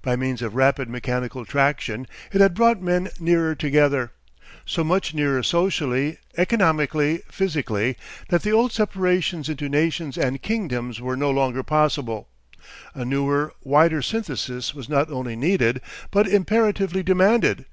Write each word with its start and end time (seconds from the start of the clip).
By 0.00 0.16
means 0.16 0.40
of 0.40 0.54
rapid 0.54 0.88
mechanical 0.88 1.44
traction, 1.44 2.06
it 2.32 2.40
had 2.40 2.54
brought 2.54 2.80
men 2.80 3.10
nearer 3.20 3.54
together, 3.54 4.10
so 4.64 4.82
much 4.82 5.12
nearer 5.12 5.42
socially, 5.42 6.16
economically, 6.38 7.18
physically, 7.30 7.98
that 8.30 8.40
the 8.42 8.52
old 8.52 8.72
separations 8.72 9.50
into 9.50 9.68
nations 9.68 10.16
and 10.16 10.40
kingdoms 10.40 10.98
were 11.02 11.14
no 11.14 11.30
longer 11.30 11.62
possible, 11.62 12.30
a 12.94 13.04
newer, 13.04 13.52
wider 13.64 14.00
synthesis 14.00 14.74
was 14.74 14.88
not 14.88 15.10
only 15.10 15.36
needed, 15.36 15.82
but 16.10 16.26
imperatively 16.26 17.02
demanded. 17.02 17.66